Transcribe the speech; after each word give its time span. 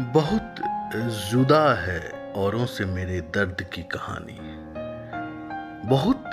बहुत 0.00 0.54
जुदा 1.30 1.74
है 1.74 2.32
औरों 2.32 2.66
से 2.66 2.84
मेरे 2.84 3.20
दर्द 3.20 3.62
की 3.74 3.82
कहानी। 3.82 4.38
बहुत 5.88 6.30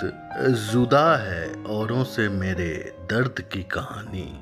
जुदा 0.72 1.16
है 1.16 1.64
औरों 1.64 2.04
से 2.04 2.28
मेरे 2.28 2.94
दर्द 3.10 3.40
की 3.52 3.62
कहानी। 3.62 4.40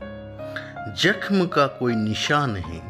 जख्म 1.03 1.47
का 1.47 1.67
कोई 1.67 1.95
निशान 1.95 2.51
नहीं 2.51 2.81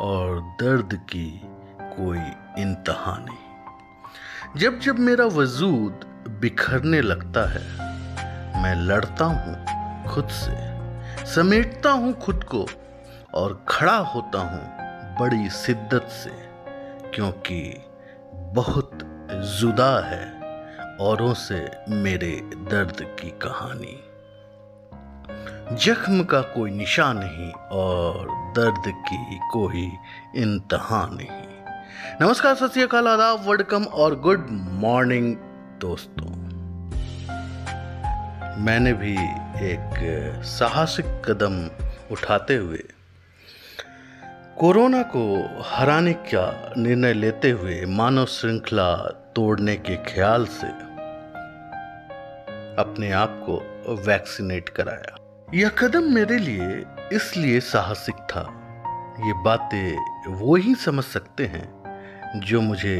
और 0.00 0.40
दर्द 0.40 0.94
की 0.94 1.42
कोई 1.80 2.18
इंतहा 2.62 3.16
नहीं। 3.18 4.60
जब 4.60 4.80
जब 4.80 4.98
मेरा 4.98 5.24
वजूद 5.24 6.06
बिखरने 6.40 7.00
लगता 7.00 7.48
है, 7.50 7.64
मैं 8.62 8.74
लड़ता 8.74 9.24
हूँ 9.24 9.64
खुद 10.06 10.28
से, 10.28 10.56
समेटता 11.26 11.90
हूँ 11.90 12.12
खुद 12.12 12.44
को 12.44 12.66
और 13.34 13.64
खड़ा 13.68 13.96
होता 13.96 14.38
हूँ 14.38 14.85
बड़ी 15.20 15.48
शिद्दत 15.50 16.08
से, 16.12 16.30
क्योंकि 17.14 17.60
बहुत 18.34 18.98
जुदा 19.60 20.06
है 20.06 20.24
औरों 21.00 21.34
से 21.34 21.70
मेरे 21.88 22.30
दर्द 22.54 22.96
की 23.20 23.30
कहानी। 23.30 23.96
जख्म 25.76 26.24
का 26.24 26.40
कोई 26.40 26.70
निशान 26.70 27.18
नहीं 27.18 27.50
और 27.52 28.28
दर्द 28.56 28.82
की 29.08 29.38
कोई 29.52 29.86
इंतहा 30.36 31.06
नहीं। 31.12 31.46
नमस्कार, 32.20 32.54
सत 32.54 32.72
श्रीकाल 32.72 33.08
आदाब 33.08 33.48
वेलकम 33.48 33.84
और 33.84 34.20
गुड 34.20 34.46
मॉर्निंग 34.82 35.36
दोस्तों। 35.80 36.30
मैंने 38.64 38.92
भी 38.92 39.14
एक 39.64 40.42
साहसिक 40.44 41.06
कदम 41.24 41.58
उठाते 42.12 42.56
हुए 42.56 42.84
कोरोना 44.58 45.02
को 45.02 45.22
हराने 45.64 46.12
का 46.12 46.72
निर्णय 46.78 47.12
लेते 47.12 47.50
हुए 47.50 47.84
मानव 47.86 48.26
श्रृंखला 48.26 48.94
तोड़ने 49.36 49.74
के 49.76 49.96
ख्याल 49.96 50.46
से 50.46 50.66
अपने 52.82 53.10
आप 53.12 53.42
को 53.46 53.56
वैक्सीनेट 54.06 54.68
कराया। 54.68 55.16
यह 55.54 55.68
कदम 55.68 56.04
मेरे 56.14 56.38
लिए 56.38 56.84
इसलिए 57.12 57.60
साहसिक 57.60 58.14
था। 58.14 58.44
ये 59.26 59.32
बातें 59.42 60.32
वो 60.32 60.56
ही 60.56 60.74
समझ 60.74 61.04
सकते 61.04 61.46
हैं 61.46 62.40
जो 62.40 62.60
मुझे 62.60 62.96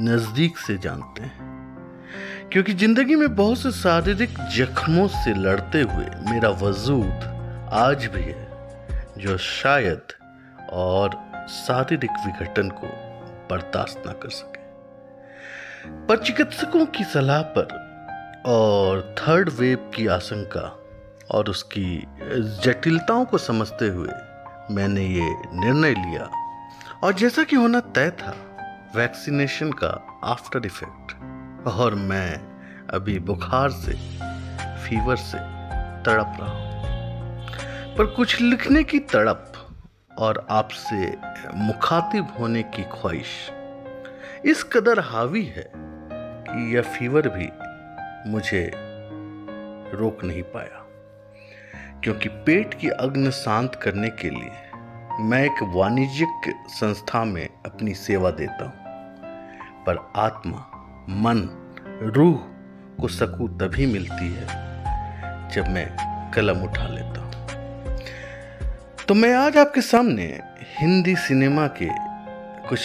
नज़दीक 0.00 0.58
से 0.58 0.78
जानते 0.78 1.22
हैं। 1.22 1.48
क्योंकि 2.52 2.72
ज़िंदगी 2.74 3.14
में 3.14 3.34
बहुत 3.34 3.58
से 3.58 3.70
शारीरिक 3.70 4.38
जख्मों 4.56 5.08
से 5.08 5.34
लड़ते 5.34 5.80
हुए 5.80 6.06
मेरा 6.32 6.50
वजूद 6.62 7.68
आज 7.72 8.06
भी 8.06 8.22
है, 8.22 8.48
जो 9.18 9.38
शायद 9.38 10.02
और 10.72 11.32
शारीरिक 11.48 12.10
विघटन 12.10 12.68
को 12.68 12.86
बर्दाश्त 13.50 14.02
न 14.08 14.12
कर 14.12 14.28
सके। 14.28 14.60
पर 16.06 16.18
चिकित्सकों 16.18 16.86
की 16.86 17.04
सलाह 17.04 17.42
पर 17.42 17.90
और 18.46 19.14
थर्ड 19.18 19.50
वेव 19.50 19.90
की 19.94 20.06
आशंका 20.06 20.76
और 21.30 21.50
उसकी 21.50 22.04
जटिलताओं 22.64 23.24
को 23.24 23.38
समझते 23.38 23.88
हुए 23.88 24.08
मैंने 24.70 25.02
ये 25.02 25.34
निर्णय 25.54 25.90
लिया। 25.90 26.30
और 27.04 27.12
जैसा 27.12 27.44
कि 27.44 27.56
होना 27.56 27.80
तय 27.80 28.10
था, 28.10 28.36
वैक्सीनेशन 28.96 29.72
का 29.72 30.20
आफ्टर 30.24 30.66
इफ़ेक्ट। 30.66 31.12
और 31.66 31.94
मैं 31.94 32.40
अभी 32.90 33.18
बुखार 33.18 33.70
से, 33.70 33.92
फीवर 34.76 35.16
से 35.16 35.38
तड़प 36.02 36.36
रहा 36.40 36.50
हूँ। 36.50 36.70
पर 37.96 38.06
कुछ 38.06 38.40
लिखने 38.40 38.84
की 38.84 38.98
तड़प 38.98 39.49
और 40.18 40.46
आपसे 40.50 41.16
मुखातिब 41.54 42.28
होने 42.38 42.62
की 42.62 42.82
ख्वाहिश। 42.82 43.50
इस 44.44 44.62
कदर 44.62 45.00
हावी 45.00 45.44
है 45.46 45.70
कि 45.74 46.74
यह 46.76 46.82
फीवर 46.82 47.28
भी 47.28 47.48
मुझे 48.30 48.70
रोक 49.94 50.24
नहीं 50.24 50.42
पाया, 50.42 50.84
क्योंकि 52.04 52.28
पेट 52.28 52.74
की 52.74 52.88
अग्न 52.88 53.30
शांत 53.30 53.74
करने 53.74 54.08
के 54.08 54.30
लिए 54.30 55.22
मैं 55.22 55.42
एक 55.44 55.62
वाणिज्यिक 55.74 56.52
संस्था 56.70 57.24
में 57.24 57.48
अपनी 57.66 57.94
सेवा 57.94 58.30
देता 58.30 58.64
हूँ। 58.64 59.84
पर 59.86 59.96
आत्मा, 60.16 60.58
मन, 61.08 61.48
रूह 62.14 62.36
को 63.00 63.08
सकून 63.08 63.58
तभी 63.58 63.86
मिलती 63.86 64.32
है 64.32 64.46
जब 65.50 65.68
मैं 65.68 65.88
कलम 66.34 66.62
उठा 66.62 66.86
लेता 66.88 67.20
तो 69.10 69.14
मैं 69.14 69.34
आज 69.34 69.56
आपके 69.56 69.80
सामने 69.80 70.40
हिंदी 70.80 71.16
सिनेमा 71.16 71.66
के 71.66 71.88
कुछ 72.68 72.80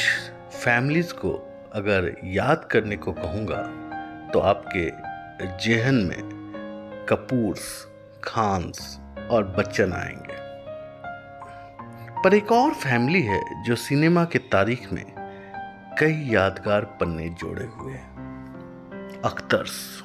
फैमिलीज़ 0.63 1.13
को 1.13 1.31
अगर 1.73 2.15
याद 2.23 2.67
करने 2.71 2.97
को 2.97 3.13
कहूँगा 3.13 3.61
तो 4.33 4.39
आपके 4.39 4.91
जेहन 5.65 5.95
में 5.95 6.19
कपूर्स, 7.09 7.87
खान्स 8.23 8.99
और 9.31 9.43
बच्चन 9.43 9.93
आएँगे। 9.93 10.35
पर 12.21 12.33
एक 12.33 12.51
और 12.51 12.73
फैमिली 12.73 13.21
है 13.21 13.63
जो 13.63 13.75
सिनेमा 13.75 14.25
के 14.25 14.39
तारीख 14.39 14.93
में 14.93 15.05
कई 15.99 16.29
यादगार 16.33 16.81
पन्ने 16.81 17.29
जोड़े 17.29 17.65
हुए 17.65 17.93
हैं। 17.93 19.21
अख्तर्स। 19.25 20.03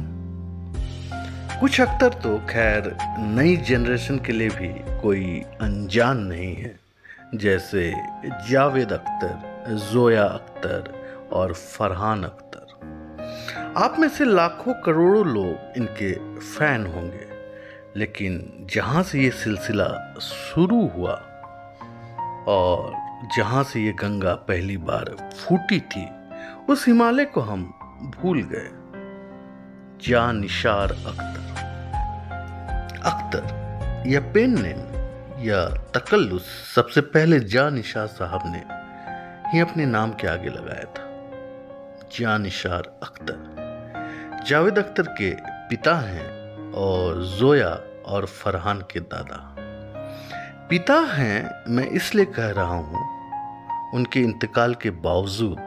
कुछ 1.60 1.80
अख्तर 1.80 2.08
तो 2.08 2.38
खैर 2.38 2.96
नई 3.18 3.56
जनरेशन 3.56 4.18
के 4.18 4.32
लिए 4.32 4.48
भी 4.48 5.00
कोई 5.00 5.42
अनजान 5.60 6.18
नहीं 6.18 6.56
है। 6.56 6.80
जैसे 7.34 7.94
जावेद 8.50 8.92
अख्तर, 8.92 9.34
जोया 9.92 10.24
अख्तर 10.24 10.92
और 11.32 11.52
फरहान 11.52 12.22
अख्तर। 12.24 12.66
आप 13.76 13.96
में 13.98 14.08
से 14.08 14.24
लाखों 14.24 14.74
करोड़ों 14.74 15.26
लोग 15.26 15.72
इनके 15.76 16.38
फ़ैन 16.38 16.86
होंगे। 16.86 17.26
लेकिन 17.96 18.66
जहाँ 18.74 19.02
से 19.02 19.20
ये 19.20 19.30
सिलसिला 19.30 20.14
शुरू 20.20 20.86
हुआ 20.86 21.14
और 22.48 22.92
जहाँ 23.36 23.64
से 23.64 23.80
ये 23.80 23.92
गंगा 23.92 24.34
पहली 24.34 24.76
बार 24.76 25.30
फूटी 25.34 25.80
थी, 25.80 26.08
उस 26.68 26.86
हिमालय 26.86 27.24
को 27.24 27.40
हम 27.40 27.62
भूल 28.20 28.42
गए। 28.42 28.68
जा 30.08 30.32
निशार 30.32 30.92
अख्तर। 30.92 31.39
अख्तर, 33.02 34.04
या 34.06 34.20
पेन 34.20 34.58
नेम 34.62 34.80
या 35.42 35.64
तकल्लुस, 35.94 36.46
सबसे 36.74 37.00
पहले 37.00 37.40
जा 37.40 37.68
निशार 37.70 38.06
साहब 38.06 38.40
ने 38.46 38.62
ही 39.50 39.60
अपने 39.60 39.86
नाम 39.86 40.10
के 40.12 40.28
आगे 40.28 40.48
लगाया 40.48 40.84
था। 40.84 41.06
जा 42.18 42.38
निशार 42.38 42.82
अख्तर। 43.02 44.44
जावेद 44.46 44.78
अख्तर 44.78 45.02
के 45.02 45.30
पिता 45.40 45.94
हैं 45.96 46.26
और 46.72 47.22
जोया 47.24 47.80
और 48.06 48.26
फरहान 48.26 48.80
के 48.80 49.00
दादा। 49.00 49.56
पिता 50.70 50.94
हैं, 50.94 51.50
मैं 51.68 51.86
इसलिए 51.86 52.24
कह 52.24 52.50
रहा 52.50 52.76
हूँ, 52.76 53.08
उनके 53.94 54.20
इंतकाल 54.20 54.74
के 54.74 54.90
बावजूद, 54.90 55.60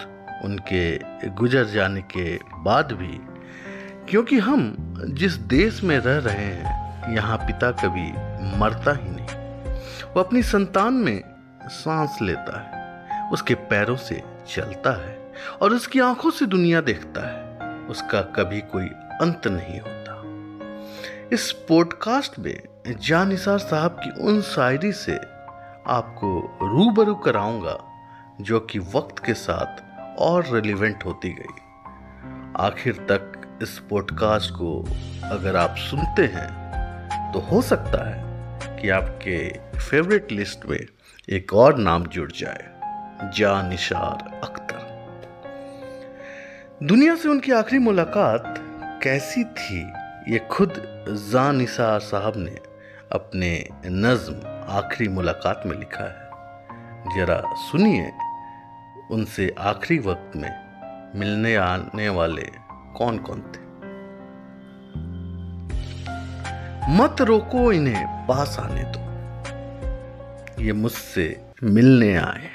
उनके 0.45 0.97
गुजर 1.29 1.66
जाने 1.66 2.01
के 2.01 2.39
बाद 2.57 2.91
भी, 2.91 3.19
क्योंकि 4.09 4.39
हम 4.39 4.75
जिस 5.09 5.33
देश 5.33 5.83
में 5.83 5.97
रह 5.99 6.17
रहे 6.17 6.45
हैं 6.45 6.72
यहाँ 7.09 7.38
पिता 7.38 7.72
कभी 7.72 8.12
मरता 8.58 8.91
ही 8.91 9.09
नहीं। 9.09 9.74
वो 10.14 10.19
अपनी 10.19 10.44
संतान 10.44 10.94
में 10.94 11.24
सांस 11.64 12.18
लेता 12.22 12.59
है, 12.59 13.30
उसके 13.30 13.56
पैरों 13.56 13.96
से 13.96 14.24
चलता 14.47 15.06
है 15.06 15.34
और 15.62 15.74
उसकी 15.74 16.00
आँखों 16.00 16.31
से 16.31 16.46
दुनिया 16.46 16.81
देखता 16.81 17.22
है। 17.22 17.44
उसका 17.80 18.22
कभी 18.22 18.62
कोई 18.62 18.88
अंत 19.22 19.47
नहीं 19.47 19.80
होता। 19.80 20.14
इस 21.34 21.52
पॉडकास्ट 21.52 22.40
में 22.40 22.64
जान 22.88 23.30
निसार 23.30 23.58
साहब 23.58 23.91
की 23.91 24.09
उन 24.28 24.41
शायरी 24.41 24.91
से 24.91 25.16
आपको 25.88 26.58
रूबरू 26.62 27.16
कराऊँगा, 27.16 27.78
जो 28.41 28.59
कि 28.59 28.79
वक्त 28.79 29.26
के 29.26 29.34
साथ 29.34 29.82
और 30.20 30.46
रिलीवेंट 30.52 31.06
होती 31.06 31.34
गई। 31.34 31.61
आखिर 32.59 32.94
तक 32.94 33.59
इस 33.61 33.79
पॉडकास्ट 33.79 34.52
को 34.52 34.85
अगर 35.23 35.56
आप 35.56 35.76
सुनते 35.78 36.26
हैं 36.26 36.62
तो 37.34 37.40
हो 37.40 37.62
सकता 37.62 38.00
है 38.09 38.82
कि 38.82 38.90
आपके 38.90 39.38
फेवरेट 39.80 40.32
लिस्ट 40.32 40.66
में 40.66 40.80
एक 41.30 41.53
और 41.53 41.78
नाम 41.78 42.06
जुड़ 42.06 42.32
जाए 42.32 43.32
जा 43.38 43.62
निशार 43.70 44.41
अख्तर। 44.44 44.82
दुनिया 46.84 47.16
से 47.16 47.30
उनकी 47.30 47.52
आखिरी 47.52 47.80
मुलाकात 47.80 48.44
कैसी 49.03 49.44
थी, 49.44 49.82
ये 50.34 50.40
खुद 50.52 50.74
जा 51.32 51.52
निसार 51.52 52.00
साहब 52.00 52.34
ने 52.38 52.56
अपने 53.12 53.52
नज्म 53.85 54.35
आखिरी 54.70 55.08
मुलाकात 55.09 55.64
में 55.66 55.78
लिखा 55.80 56.03
है। 56.03 57.18
जरा 57.18 57.41
सुनिए 57.56 58.12
उनसे 59.12 59.56
आखिरी 59.59 60.00
वक्त 60.00 60.32
में 60.35 60.53
मिलने 61.16 61.56
आने 61.56 62.09
वाले 62.09 62.47
कौन 62.96 63.18
कौन 63.18 63.41
थे। 63.41 63.62
मत 66.90 67.16
रोको 67.22 67.72
इन्हें 67.72 68.28
पास 68.28 68.58
आने 68.59 68.84
दो 68.84 70.64
ये 70.64 70.74
मुझसे 70.74 71.46
मिलने 71.64 72.16
आए 72.16 72.50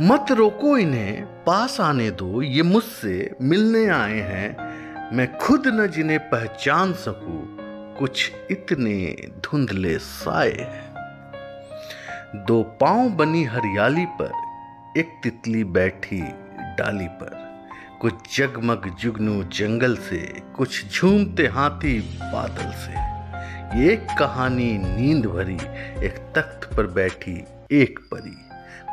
मत 0.00 0.26
रोको 0.30 0.78
इन्हें 0.78 1.24
पास 1.44 1.80
आने 1.80 2.10
दो, 2.10 2.42
ये 2.42 2.62
मुझसे 2.62 3.36
मिलने 3.42 3.86
आए 3.86 4.20
हैं। 4.20 5.16
मैं 5.16 5.38
खुद 5.38 5.62
न 5.66 5.86
जिन्हें 5.86 6.18
पहचान 6.18 6.92
सकूँ, 6.92 7.56
कुछ 7.98 8.32
इतने 8.50 9.16
धुंधले 9.44 9.98
साए 9.98 10.52
हैं। 10.52 10.94
दो 12.36 12.62
पाँव 12.62 13.08
बनी 13.08 13.44
हरियाली 13.44 14.06
पर, 14.06 14.32
एक 14.98 15.20
तितली 15.22 15.64
बैठी 15.64 16.20
डाली 16.78 17.08
पर। 17.08 17.41
कुछ 18.02 18.38
जगमग 18.38 18.96
जुगनू 19.00 19.44
जंगल 19.44 19.96
से, 19.96 20.42
कुछ 20.56 20.94
झूमते 20.94 21.46
हाथी 21.46 22.00
बादल 22.00 22.70
से। 22.72 22.92
एक 23.92 24.06
कहानी 24.18 24.78
नींद 24.78 25.26
भरी, 25.26 25.54
एक 26.06 26.32
तख्त 26.36 26.76
पर 26.76 26.86
बैठी 26.86 27.44
एक 27.72 27.98
परी। 27.98 28.36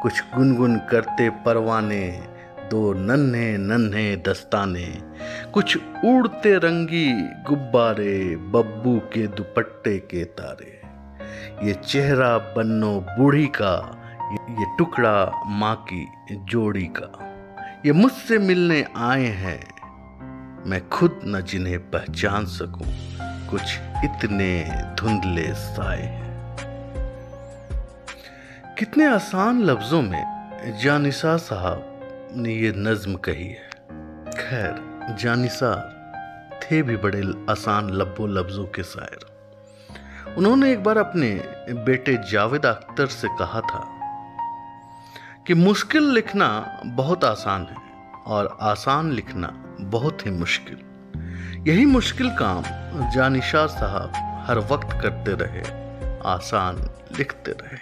कुछ 0.02 0.24
गुनगुन 0.36 0.78
करते 0.78 1.30
परवाने, 1.30 2.24
दो 2.72 2.94
नन्हे 2.94 3.58
नन्हे 3.58 4.16
दस्ताने। 4.16 5.02
कुछ 5.54 5.78
उड़ते 6.06 6.58
रंगी 6.58 7.12
गुब्बारे, 7.22 8.36
बब्बू 8.36 9.00
के 9.00 9.28
दुपट्टे 9.28 9.98
के 9.98 10.24
तारे। 10.24 10.82
ये 11.68 11.74
चेहरा 11.74 12.38
बन्नो 12.38 13.06
बूढ़ी 13.10 13.48
का, 13.48 14.02
ये 14.50 14.66
टुकड़ा 14.78 15.44
माँ 15.46 15.76
की 15.76 16.08
जोड़ी 16.32 16.86
का। 16.86 17.29
ये 17.86 17.92
मुझसे 17.92 18.38
मिलने 18.40 18.86
आए 18.98 19.26
हैं। 19.26 19.60
मैं 20.66 20.90
खुद 20.90 21.20
न 21.26 21.42
जिन्हें 21.42 21.92
पहचान 21.92 22.46
सकूँ, 22.46 22.88
कुछ 23.48 23.62
इतने 24.04 24.70
धुंधले 25.00 25.54
साए 25.54 26.02
हैं। 26.02 26.56
कितने 28.80 29.06
आसान 29.06 29.62
लफ्जों 29.62 30.02
में 30.02 30.80
जानिसा 30.84 31.38
साहब 31.38 32.34
ने 32.36 32.54
ये 32.54 32.74
नज्म 32.76 33.16
कही 33.16 33.48
है। 33.48 33.70
खैर, 34.32 34.76
जानिसा 35.20 35.72
थे 36.64 36.82
भी 36.82 36.98
बड़े 36.98 37.22
आसान 37.50 37.90
लब्बो 37.90 38.28
लफ्जों 38.28 38.66
के 38.66 38.84
शायर। 38.84 40.36
उन्होंने 40.38 40.72
एक 40.72 40.84
बार 40.84 40.98
अपने 40.98 41.32
बेटे 41.74 42.18
जावेद 42.32 42.66
अख्तर 42.66 43.08
से 43.08 43.28
कहा 43.28 43.62
था 43.62 43.99
कि 45.50 45.56
मुश्किल 45.56 46.04
लिखना 46.04 46.80
बहुत 46.86 47.24
आसान 47.24 47.62
है 47.62 47.76
और 48.28 48.58
आसान 48.62 49.12
लिखना 49.12 49.76
बहुत 49.82 50.26
ही 50.26 50.32
मुश्किल। 50.32 50.78
यही 51.68 51.86
मुश्किल 51.86 52.30
काम 52.30 52.64
जानिशा 53.12 53.66
साहब 53.66 54.12
हर 54.48 54.60
वक्त 54.60 54.88
करते 55.02 55.32
रहे, 55.32 55.62
आसान 56.30 56.76
लिखते 57.18 57.52
रहे। 57.52 57.78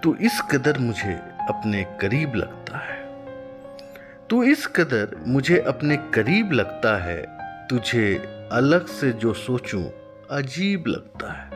तो 0.00 0.14
इस 0.14 0.42
कदर 0.50 0.78
मुझे 0.78 1.12
अपने 1.48 1.98
करीब 2.00 2.34
लगता 2.34 2.78
है। 2.78 3.26
तो 4.30 4.42
इस 4.42 4.66
कदर 4.66 5.24
मुझे 5.26 5.60
अपने 5.60 5.96
करीब 5.96 6.52
लगता 6.52 7.04
है, 7.04 7.26
तुझे 7.68 8.14
अलग 8.52 8.86
से 8.86 9.12
जो 9.12 9.34
सोचूं 9.34 9.84
अजीब 10.30 10.84
लगता 10.86 11.32
है। 11.32 11.50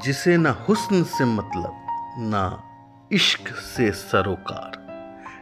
जिसे 0.00 0.36
ना 0.36 0.50
हुस्न 0.50 1.02
से 1.02 1.24
मतलब 1.24 1.82
ना 2.18 2.62
इश्क 3.12 3.48
से 3.48 3.92
सरोकार, 3.92 4.86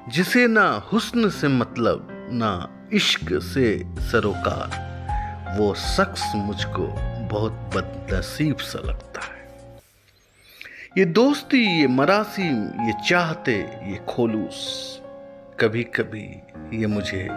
जिसे 0.09 0.47
ना 0.47 0.69
हुस्न 0.93 1.31
से 1.31 1.49
मतलब 1.49 2.09
ना 2.33 2.69
इश्क 2.93 3.43
से 3.43 3.85
सरोकार। 3.99 4.85
वो 5.59 5.75
शख्स 5.75 6.33
मुझको 6.35 6.87
बहुत 7.29 7.53
बदनसीब 7.53 8.57
सा 8.57 8.79
लगता 8.79 9.21
है। 9.21 9.49
ये 10.99 11.05
दोस्ती, 11.05 11.81
ये 11.81 11.87
मरासीम, 11.87 12.87
ये 12.87 12.93
चाहते, 13.09 13.55
ये 13.63 14.07
खोलूस 14.09 15.01
कभी 15.61 15.85
कभी 15.85 16.43
ये 16.81 16.87
मुझे 16.87 17.29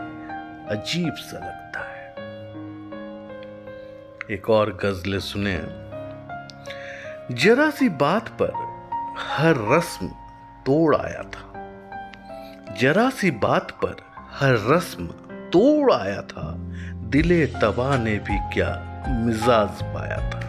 अजीब 0.69 1.13
सा 1.13 1.37
लगता 1.37 1.79
है। 1.79 2.07
एक 4.31 4.49
और 4.49 4.73
गज़ल 4.73 5.19
सुने। 5.19 5.87
जरा 7.35 7.69
सी 7.69 7.89
बात 7.89 8.29
पर 8.29 8.66
हर 9.17 9.55
रस्म 9.71 10.07
तोड़ 10.65 10.95
आया 10.95 11.21
था। 11.23 12.75
जरा 12.79 13.09
सी 13.09 13.31
बात 13.31 13.71
पर 13.71 13.95
हर 14.31 14.57
रस्म 14.69 15.07
तोड़ 15.53 15.91
आया 15.93 16.21
था। 16.21 16.53
दिले 17.09 17.45
तबा 17.45 17.97
ने 17.97 18.15
भी 18.19 18.37
क्या 18.53 18.69
मिजाज 19.09 19.83
पाया 19.83 20.17
था। 20.29 20.41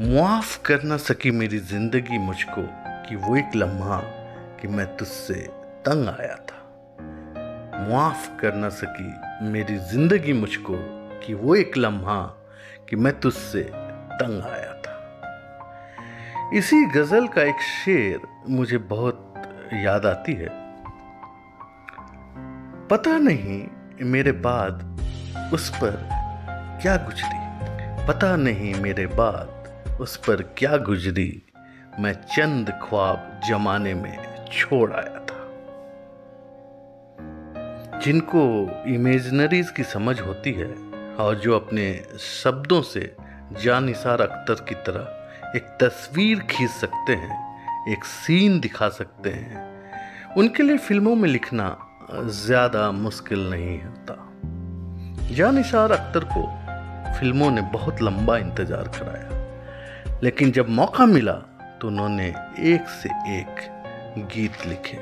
मुआफ 0.00 0.56
कर 0.66 0.82
ना 0.82 0.96
सकी 0.96 1.30
मेरी 1.30 1.58
ज़िंदगी 1.58 2.18
मुझको 2.18 2.62
कि 3.08 3.16
वो 3.16 3.36
एक 3.36 3.56
लम्हा 3.56 4.00
कि 4.60 4.68
मैं 4.68 4.86
तुझसे 4.96 5.34
तंग 5.86 6.08
आया 6.08 6.34
था। 6.34 7.86
मुआफ 7.88 8.30
कर 8.40 8.54
ना 8.54 8.68
सकी 8.68 9.48
मेरी 9.50 9.76
ज़िंदगी 9.76 10.32
मुझको 10.32 10.74
कि 11.26 11.34
वो 11.34 11.54
एक 11.54 11.76
लम्हा 11.76 12.22
कि 12.88 12.96
मैं 12.96 13.20
तुझसे 13.20 13.62
तंग 14.20 14.42
आया 14.42 14.65
इसी 16.54 16.84
गज़ल 16.84 17.28
का 17.28 17.42
एक 17.42 17.60
शेर 17.60 18.20
मुझे 18.48 18.78
बहुत 18.78 19.34
याद 19.74 20.06
आती 20.06 20.32
है। 20.32 20.48
पता 22.88 23.18
नहीं 23.18 23.68
मेरे 24.02 24.32
बाद 24.32 25.00
उस 25.54 25.70
पर 25.70 26.08
क्या 26.82 26.96
गुजरी। 26.96 27.46
पता 28.06 28.36
नहीं 28.36 28.74
मेरे 28.74 29.06
बाद 29.06 29.74
उस 30.00 30.16
पर 30.16 30.42
क्या 30.42 30.76
गुजरी। 30.76 31.42
मैं 32.00 32.12
चंद 32.12 32.70
ख्वाब 32.70 33.40
जमाने 33.48 33.94
में 33.94 34.44
छोड़ 34.52 34.92
आया 34.92 35.26
था। 35.26 35.50
जिनको 37.98 38.70
इमेजनरीज 38.86 39.70
की 39.70 39.82
समझ 39.82 40.20
होती 40.20 40.52
है 40.52 40.74
और 41.14 41.34
जो 41.34 41.56
अपने 41.56 42.02
शब्दों 42.18 42.82
से 42.82 43.16
जानिसार 43.62 44.20
अख्तर 44.20 44.54
की 44.54 44.74
तरह 44.74 45.15
एक 45.56 45.64
तस्वीर 45.80 46.40
खींच 46.40 46.70
सकते 46.70 47.12
हैं, 47.12 47.92
एक 47.92 48.04
सीन 48.04 48.58
दिखा 48.60 48.88
सकते 48.88 49.30
हैं। 49.30 50.34
उनके 50.34 50.62
लिए 50.62 50.78
फ़िल्मों 50.78 51.14
में 51.16 51.28
लिखना 51.28 51.76
ज़्यादा 52.12 52.90
मुश्किल 52.92 53.48
नहीं 53.50 53.80
होता। 53.82 54.16
जानिसार 55.34 55.92
अख्तर 55.92 56.24
को 56.32 56.42
फ़िल्मों 57.18 57.50
ने 57.50 57.62
बहुत 57.72 58.02
लंबा 58.02 58.36
इंतज़ार 58.38 58.88
कराया। 58.88 60.20
लेकिन 60.22 60.52
जब 60.52 60.68
मौका 60.68 61.06
मिला 61.06 61.32
तो 61.80 61.88
उन्होंने 61.88 62.28
एक 62.74 62.88
से 62.88 63.08
एक 63.38 63.64
गीत 64.34 64.66
लिखे। 64.66 64.98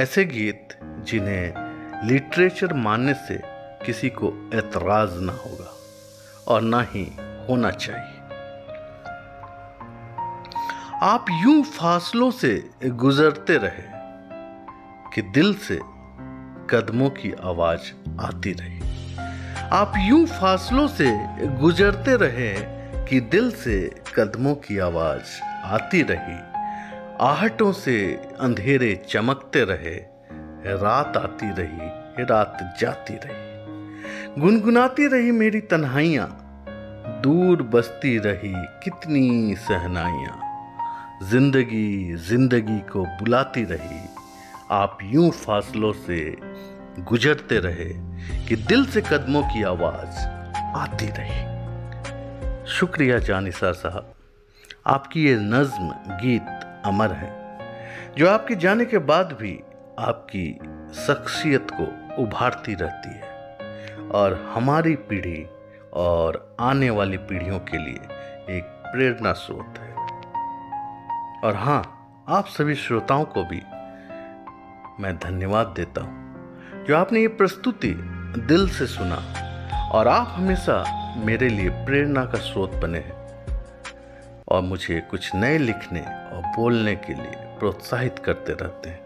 ऐसे 0.00 0.24
गीत 0.24 0.78
जिन्हें 1.04 2.08
लिटरेचर 2.08 2.72
मानने 2.74 3.14
से 3.14 3.40
किसी 3.86 4.08
को 4.08 4.32
एतराज़ 4.54 5.20
ना 5.20 5.32
होगा 5.32 5.70
और 6.48 6.62
ना 6.62 6.82
ही 6.82 7.06
होना 7.48 7.70
चाहिए। 7.70 8.21
आप 11.02 11.26
यूँ 11.30 11.62
फासलों 11.62 12.30
से 12.30 12.70
गुजरते 12.84 13.56
रहे 13.56 13.86
कि 15.14 15.22
दिल 15.22 15.54
से 15.54 15.78
कदमों 16.70 17.10
की 17.10 17.32
आवाज़ 17.32 17.80
आती 18.20 18.52
रही। 18.52 18.80
आप 19.72 19.92
यूँ 19.96 20.26
फासलों 20.26 20.86
से 20.88 21.10
गुजरते 21.58 22.16
रहे 22.16 22.54
कि 23.06 23.20
दिल 23.20 23.50
से 23.50 24.02
कदमों 24.14 24.54
की 24.54 24.78
आवाज़ 24.78 25.42
आती 25.64 26.02
रही। 26.02 26.38
आहटों 27.20 27.72
से 27.72 27.96
अंधेरे 28.40 28.94
चमकते 29.08 29.64
रहे, 29.64 29.96
रात 30.76 31.16
आती 31.16 31.50
रही, 31.50 32.24
रात 32.24 32.76
जाती 32.80 33.14
रही। 33.14 34.40
गुनगुनाती 34.40 35.06
रही 35.06 35.30
मेरी 35.30 35.60
तन्हाइयाँ, 35.60 36.64
दूर 37.22 37.62
बसती 37.62 38.18
रही 38.18 38.54
कितनी 38.56 39.54
सहनाइयाँ। 39.54 40.41
ज़िंदगी 41.30 42.14
ज़िंदगी 42.18 42.78
को 42.90 43.04
बुलाती 43.18 43.62
रही। 43.64 44.00
आप 44.70 44.98
यूँ 45.04 45.30
फासलों 45.30 45.92
से 45.92 46.18
गुजरते 47.00 47.58
रहे 47.58 47.88
कि 48.48 48.56
दिल 48.68 48.84
से 48.86 49.00
कदमों 49.00 49.42
की 49.44 49.62
आवाज़ 49.62 50.18
आती 50.78 51.06
रही। 51.18 52.66
शुक्रिया 52.68 53.18
जानिसा 53.20 53.72
साहब, 53.72 54.12
आपकी 54.86 55.24
ये 55.26 55.36
नज्म 55.36 55.92
गीत 56.22 56.82
अमर 56.86 57.12
है, 57.12 57.30
जो 58.18 58.28
आपके 58.28 58.54
जाने 58.56 58.84
के 58.84 58.98
बाद 59.04 59.36
भी 59.40 59.58
आपकी 60.00 60.46
शख्सियत 60.96 61.70
को 61.70 61.86
उभारती 62.22 62.74
रहती 62.74 63.10
है 63.10 64.10
और 64.10 64.40
हमारी 64.54 64.94
पीढ़ी 65.08 65.44
और 66.00 66.56
आने 66.60 66.90
वाली 66.90 67.16
पीढ़ियों 67.20 67.58
के 67.60 67.78
लिए 67.78 68.56
एक 68.56 68.64
प्रेरणा 68.86 69.32
स्रोत 69.38 69.78
है। 69.78 69.91
और 71.44 71.56
हाँ 71.56 72.08
आप 72.28 72.46
सभी 72.46 72.74
श्रोताओं 72.74 73.24
को 73.24 73.44
भी 73.44 73.62
मैं 75.02 75.18
धन्यवाद 75.18 75.66
देता 75.66 76.00
हूँ 76.00 76.34
जो 76.84 76.96
आपने 76.96 77.20
ये 77.20 77.28
प्रस्तुति 77.28 77.94
दिल 78.38 78.68
से 78.68 78.86
सुना 78.86 79.16
और 79.92 80.08
आप 80.08 80.26
हमेशा 80.30 80.84
मेरे 81.24 81.48
लिए 81.48 81.68
प्रेरणा 81.68 82.24
का 82.24 82.38
स्रोत 82.38 82.72
बने 82.72 82.98
हैं। 82.98 83.22
और 84.48 84.62
मुझे 84.62 85.00
कुछ 85.00 85.34
नए 85.34 85.58
लिखने 85.58 86.00
और 86.00 86.42
बोलने 86.56 86.96
के 86.96 87.14
लिए 87.14 87.58
प्रोत्साहित 87.58 88.18
करते 88.18 88.52
रहते 88.52 88.90
हैं। 88.90 89.00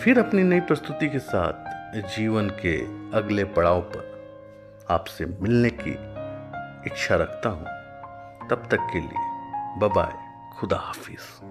फिर 0.00 0.18
अपनी 0.18 0.42
नई 0.42 0.60
प्रस्तुति 0.60 1.08
के 1.08 1.18
साथ 1.18 1.52
जीवन 2.16 2.48
के 2.48 2.76
अगले 3.18 3.44
पड़ाव 3.44 3.80
पर 3.80 4.28
आपसे 4.90 5.24
मिलने 5.24 5.70
की 5.70 5.96
इच्छा 6.90 7.16
रखता 7.16 7.48
हूँ। 7.48 7.64
तब 8.48 8.68
तक 8.70 8.78
के 8.80 9.00
लिए 9.00 9.34
बाय 9.88 10.23
Kudafis. 10.58 11.42